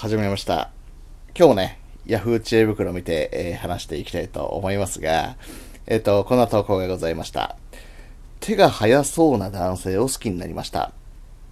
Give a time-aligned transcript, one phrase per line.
[0.00, 0.70] 始めました。
[1.36, 5.36] 今日もね、Yahoo 知恵袋を見て、えー話していきたいと思いますが、
[5.86, 7.58] えっ、と、こんな投稿がございました。
[8.40, 10.92] 手が速そうな男性を好きになりました。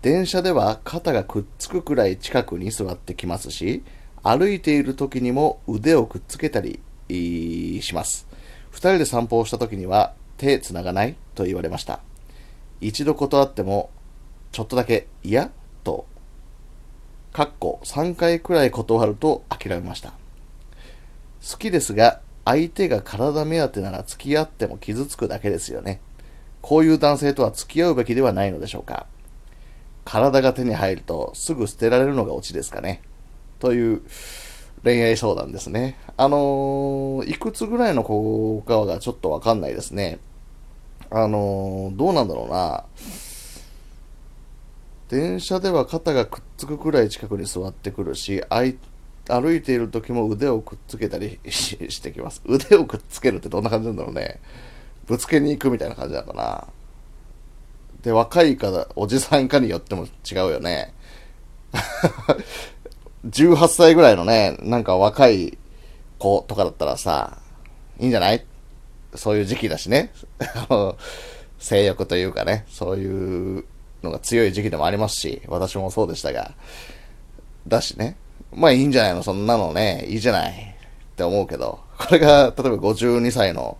[0.00, 3.82] 電車では肩がくっつくくらい近くに座ってきますし、
[4.22, 6.80] 歩いている時にも腕をくっつけたり
[7.82, 8.26] します。
[8.70, 12.00] 二人で散歩をした時には手つながないと言われました。
[12.80, 13.90] 一度断っても、
[14.52, 15.57] ちょっとだけ嫌と
[17.32, 20.12] かっこ3回くらい断ると諦めました。
[21.48, 26.00] 好きですが、相手が体目当てなら付き合っても傷つくだけですよね。
[26.62, 29.06] こういう男性とは付き合うべきではないのでしょうか。
[30.04, 33.02] 体が手に入るとすぐ捨てられるのがオチですかね。
[33.58, 34.02] という
[34.82, 35.98] 恋愛相談ですね。
[36.16, 40.18] あのーいくつぐらいの子かがちょっとわかんないですね。
[41.10, 42.84] あのーどうなんだろうな。
[45.08, 52.42] 電車では肩がくっつくくらい近くに座ってくるし、歩いている時も腕をくっつけたり してきます。
[52.46, 54.40] 腕をくっつけるってどんな感じなんだろうね。
[55.06, 56.66] ぶつけに行くみたいな感じなのかな。
[58.02, 60.92] で、若いか、おじさんかによっても違うよね。
[63.26, 65.56] 18歳ぐらいのね、なんか若い
[66.18, 67.38] 子とかだったらさ、
[67.98, 68.44] いいんじゃない？
[69.14, 70.12] そういう時期だしね。
[71.58, 73.64] 性欲というかね、そういう
[74.02, 76.52] のが強い時期でもありますし、私もそうでしたが、
[77.66, 78.16] だしね。
[78.54, 79.22] まあいいんじゃないの？
[79.22, 80.52] そんなのね、いいじゃない。
[80.52, 83.76] って思うけど、これが、例えば52歳の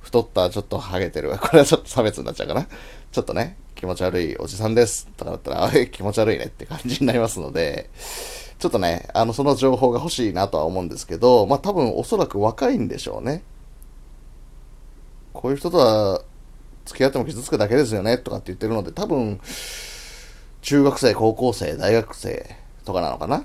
[0.00, 2.66] 太ったちょっとハゲてる、これはちょっと差別になっちゃうかな。
[3.10, 5.08] ちょっとね、気持ち悪いおじさんです。
[5.16, 6.44] とかだったら、あれ気持ち悪いね。
[6.44, 7.90] って感じになりますので、
[8.58, 13.42] ちょっとね、あの、その情報が欲しいなとは思うんですけど、まあ多分おそらく若いんでしょうね。
[15.32, 16.22] こういう人とは
[16.86, 19.40] 付き合っても傷つくだけですよねとかって言ってるので、多分、
[20.62, 23.44] 中学生、高校生、大学生とかなのかな？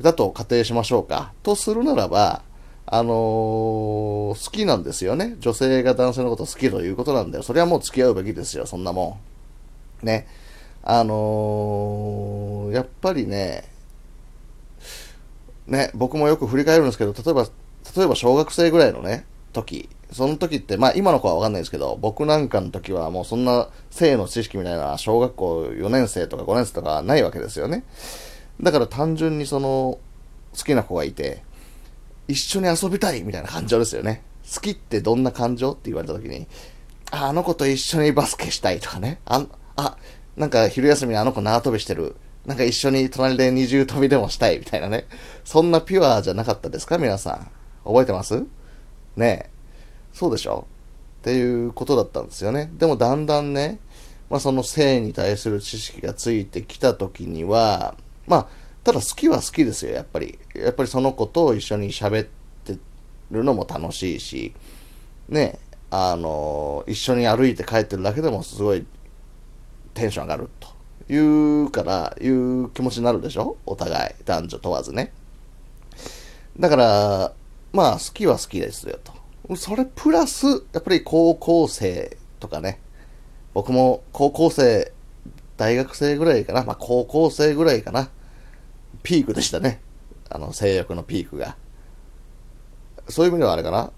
[0.00, 1.32] だと仮定しましょうか。
[1.42, 2.42] とするならば、
[2.86, 5.36] あのー好きなんですよね。
[5.40, 9.20] 女性が男性のこと好きということなんで、それはもう付き合うべきですよ、そんなも
[10.02, 10.06] ん。
[10.06, 10.26] ね。
[10.82, 13.64] あのーやっぱりね、
[15.66, 17.46] ね、僕もよく振り返るんですけど、例えば、
[17.96, 27.84] 例えば小学生ぐらいのね、時、その時って、まあ今の子はわかんないですけど、僕なんかの時はもうそんな性の知識みたいな小学校4年生とか5年生とかないわけですよね。
[28.60, 29.98] だから単純にその
[30.56, 31.42] 好きな子がいて、
[32.28, 34.22] 一緒に遊びたいみたいな感情ですよね。
[34.54, 36.46] 好きってどんな感情って言われた時に、
[37.10, 39.20] あ、あの子と一緒にバスケしたいとかね。
[39.24, 39.46] あ、
[39.76, 39.96] あ、
[40.36, 42.16] なんか昼休みにあの子縄跳びしてる。
[42.46, 45.06] なんか一緒に隣で二重跳びでもしたいみたいなね。
[45.44, 47.50] そんなピュアじゃなかったですか皆さん。
[47.84, 48.44] 覚えてます？
[49.16, 49.51] ねえ。
[50.12, 50.66] そうでしょ？
[51.20, 52.70] っていうことだったんですよね。
[52.74, 53.78] でもだんだんね、
[54.28, 57.94] まあその性に対する知識がついてきた時には、
[58.26, 58.46] まあ、
[58.84, 60.38] ただ好きは好きですよ、やっぱり。
[60.54, 62.28] やっぱりその子と一緒に喋っ
[62.64, 62.76] て
[63.30, 64.52] るのも楽しいし、
[65.28, 65.58] ね、
[65.90, 68.84] あの、一緒に歩いて帰ってるだけでもすごい
[69.94, 70.68] テンション上がると
[71.12, 71.16] い
[71.64, 73.56] うから、いう気持ちになるでしょ？
[73.66, 75.12] お互い、男女問わずね。
[76.58, 77.32] だから、
[77.72, 79.12] まあ好きは好きですよと。
[79.56, 82.80] それプラス、やっぱり高校生とかね、
[83.54, 84.92] 僕も高校生、
[85.56, 88.08] 大学生ぐらいかな、まあ高校生ぐらいかな、
[89.02, 89.80] ピークでしたね。
[90.30, 91.56] あの、性欲のピークが。
[93.08, 93.90] そういう意味ではあれかな、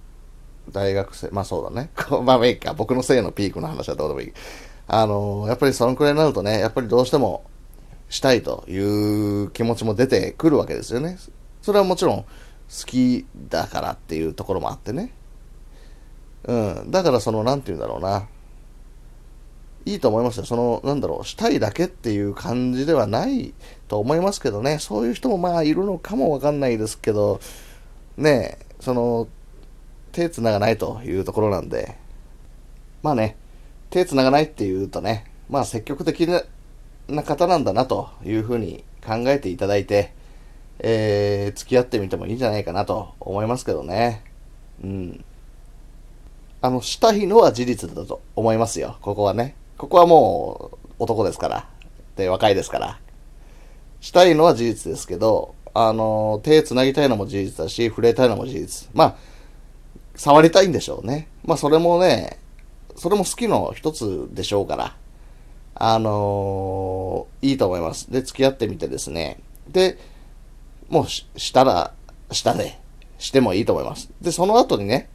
[0.71, 1.91] 大学生、まあそうだね。
[2.25, 4.33] まあいいか、僕の性のピークの話はどうでもいい。
[4.87, 7.45] あの、やっぱりそのくらいになるとね、やっぱりどうしても
[8.09, 11.19] したいという気持ちも出てくるわけですよね。
[11.63, 12.27] それはもちろん好
[12.87, 15.13] きだからっていうところもあってね。
[16.45, 16.91] うん。
[16.91, 18.29] だからその、なんて言うんだろうな。
[19.87, 20.45] いいと思いますよ。
[20.45, 23.53] その、なんだろう、したいだけっていう感じではない
[23.89, 24.79] と思いますけどね。
[24.79, 27.41] そういう人もまあいるのかもわかんないですけど、
[28.17, 29.29] ねえ、その、
[30.13, 31.97] 手つながないというところなんで、
[33.03, 33.37] まあね、
[33.91, 36.27] 手つながないっていうとね、まあ積極的
[37.09, 40.15] な方なんだなというふうに考えていただいて、
[40.79, 44.25] えー、付き合ってみてもいいんじゃないかなと思いますけどね。
[44.83, 45.25] うん。
[46.65, 48.97] あの、したいのは事実だと思いますよ。
[49.03, 49.55] ここはね。
[49.77, 51.69] ここはもう男ですから。
[52.17, 52.99] で、若いですから。
[54.01, 58.89] したいのは事実ですけど、あの、手繋ぎたいのも事実だし、触れたいのも事実。
[58.95, 59.17] まあ、
[60.15, 61.29] 触りたいんでしょうね。
[61.45, 62.39] まあ、それもね、
[62.97, 64.97] それも好きの一つでしょうから。
[65.75, 68.11] あのいいと思います。
[68.11, 69.39] で、付き合ってみてですね。
[69.69, 69.99] で、
[70.89, 71.93] もうししたら、
[72.33, 72.79] したで、
[73.19, 74.09] してもいいと思います。
[74.23, 75.11] で、その後にね、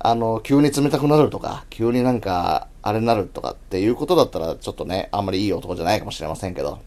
[0.00, 6.80] あの、急に冷たくなるとか、急になんか、あれになるとかっていうことだったら、ちょっとね、あんまりいい男じゃないかもしれませんけど、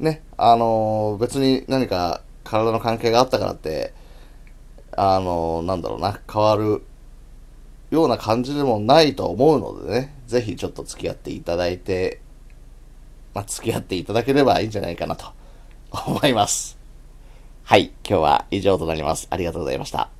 [0.00, 3.92] ね、あの別に何か体の関係があったからって、
[4.96, 6.84] あのなんだろうな、変わる
[7.90, 12.20] ような感じでもないと思うのでね、ぜひちょっと付き合っていただいて、
[13.34, 15.26] まあ、付き合っていただければいいんじゃないかなと
[16.06, 16.78] 思います。
[17.64, 19.26] はい、今日は以上となります。
[19.30, 20.17] ありがとうございました。